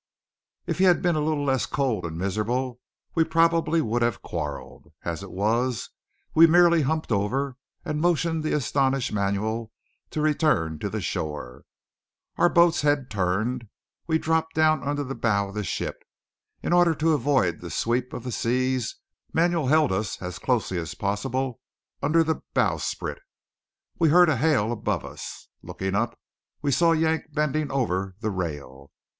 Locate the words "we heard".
23.99-24.29